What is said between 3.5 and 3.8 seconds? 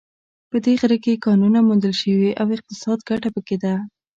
ده